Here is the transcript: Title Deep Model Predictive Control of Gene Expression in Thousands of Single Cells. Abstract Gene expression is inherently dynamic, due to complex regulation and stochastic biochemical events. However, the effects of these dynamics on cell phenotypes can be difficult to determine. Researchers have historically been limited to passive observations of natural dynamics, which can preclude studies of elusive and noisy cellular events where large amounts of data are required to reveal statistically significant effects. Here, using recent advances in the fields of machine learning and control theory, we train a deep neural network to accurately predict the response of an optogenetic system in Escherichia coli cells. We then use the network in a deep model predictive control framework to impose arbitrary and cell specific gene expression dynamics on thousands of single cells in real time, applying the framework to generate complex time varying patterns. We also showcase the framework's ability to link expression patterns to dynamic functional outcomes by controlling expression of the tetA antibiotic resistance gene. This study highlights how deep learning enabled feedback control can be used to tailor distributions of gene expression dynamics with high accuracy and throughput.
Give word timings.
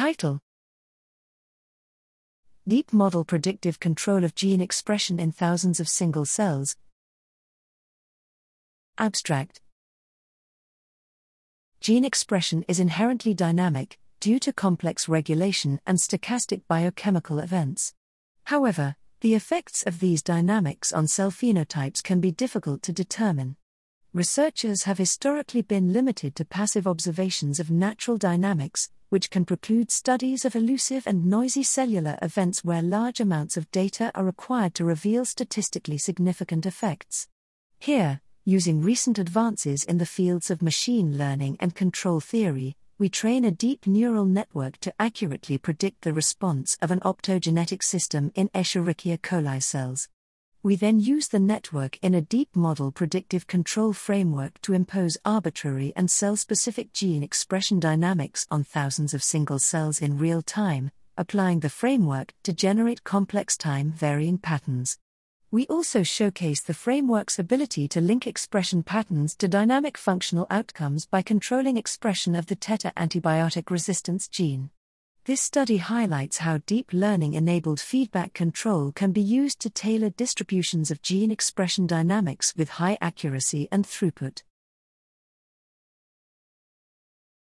Title 0.00 0.40
Deep 2.66 2.90
Model 2.90 3.22
Predictive 3.22 3.78
Control 3.78 4.24
of 4.24 4.34
Gene 4.34 4.62
Expression 4.62 5.20
in 5.20 5.30
Thousands 5.30 5.78
of 5.78 5.90
Single 5.90 6.24
Cells. 6.24 6.74
Abstract 8.96 9.60
Gene 11.82 12.06
expression 12.06 12.64
is 12.66 12.80
inherently 12.80 13.34
dynamic, 13.34 13.98
due 14.20 14.38
to 14.38 14.54
complex 14.54 15.06
regulation 15.06 15.82
and 15.86 15.98
stochastic 15.98 16.62
biochemical 16.66 17.38
events. 17.38 17.92
However, 18.44 18.96
the 19.20 19.34
effects 19.34 19.82
of 19.82 20.00
these 20.00 20.22
dynamics 20.22 20.94
on 20.94 21.08
cell 21.08 21.30
phenotypes 21.30 22.02
can 22.02 22.22
be 22.22 22.32
difficult 22.32 22.80
to 22.84 22.92
determine. 22.94 23.56
Researchers 24.12 24.82
have 24.84 24.98
historically 24.98 25.62
been 25.62 25.92
limited 25.92 26.34
to 26.34 26.44
passive 26.44 26.84
observations 26.84 27.60
of 27.60 27.70
natural 27.70 28.16
dynamics, 28.16 28.90
which 29.08 29.30
can 29.30 29.44
preclude 29.44 29.92
studies 29.92 30.44
of 30.44 30.56
elusive 30.56 31.06
and 31.06 31.26
noisy 31.26 31.62
cellular 31.62 32.18
events 32.20 32.64
where 32.64 32.82
large 32.82 33.20
amounts 33.20 33.56
of 33.56 33.70
data 33.70 34.10
are 34.16 34.24
required 34.24 34.74
to 34.74 34.84
reveal 34.84 35.24
statistically 35.24 35.96
significant 35.96 36.66
effects. 36.66 37.28
Here, 37.78 38.20
using 38.44 38.82
recent 38.82 39.16
advances 39.16 39.84
in 39.84 39.98
the 39.98 40.06
fields 40.06 40.50
of 40.50 40.60
machine 40.60 41.16
learning 41.16 41.56
and 41.60 41.76
control 41.76 42.18
theory, 42.18 42.76
we 42.98 43.08
train 43.08 43.44
a 43.44 43.52
deep 43.52 43.86
neural 43.86 44.24
network 44.24 44.78
to 44.78 44.92
accurately 44.98 45.56
predict 45.56 46.02
the 46.02 46.12
response 46.12 46.76
of 46.82 46.90
an 46.90 46.98
optogenetic 47.00 47.84
system 47.84 48.32
in 48.34 48.48
Escherichia 48.48 49.20
coli 49.20 49.62
cells. 49.62 50.08
We 50.62 50.76
then 50.76 51.00
use 51.00 51.28
the 51.28 51.40
network 51.40 51.98
in 52.02 52.14
a 52.14 52.20
deep 52.20 52.54
model 52.54 52.92
predictive 52.92 53.46
control 53.46 53.94
framework 53.94 54.60
to 54.60 54.74
impose 54.74 55.16
arbitrary 55.24 55.94
and 55.96 56.10
cell 56.10 56.36
specific 56.36 56.92
gene 56.92 57.22
expression 57.22 57.80
dynamics 57.80 58.46
on 58.50 58.64
thousands 58.64 59.14
of 59.14 59.22
single 59.22 59.58
cells 59.58 60.02
in 60.02 60.18
real 60.18 60.42
time, 60.42 60.90
applying 61.16 61.60
the 61.60 61.70
framework 61.70 62.34
to 62.42 62.52
generate 62.52 63.04
complex 63.04 63.56
time 63.56 63.92
varying 63.92 64.36
patterns. 64.36 64.98
We 65.50 65.66
also 65.68 66.02
showcase 66.02 66.62
the 66.62 66.74
framework's 66.74 67.38
ability 67.38 67.88
to 67.88 68.02
link 68.02 68.26
expression 68.26 68.82
patterns 68.82 69.34
to 69.36 69.48
dynamic 69.48 69.96
functional 69.96 70.46
outcomes 70.50 71.06
by 71.06 71.22
controlling 71.22 71.78
expression 71.78 72.34
of 72.34 72.46
the 72.46 72.54
tetA 72.54 72.92
antibiotic 72.98 73.70
resistance 73.70 74.28
gene. 74.28 74.68
This 75.30 75.40
study 75.40 75.76
highlights 75.76 76.38
how 76.38 76.58
deep 76.66 76.92
learning 76.92 77.34
enabled 77.34 77.78
feedback 77.78 78.34
control 78.34 78.90
can 78.90 79.12
be 79.12 79.20
used 79.20 79.60
to 79.60 79.70
tailor 79.70 80.10
distributions 80.10 80.90
of 80.90 81.02
gene 81.02 81.30
expression 81.30 81.86
dynamics 81.86 82.52
with 82.56 82.68
high 82.68 82.98
accuracy 83.00 83.68
and 83.70 83.86
throughput. 83.86 84.42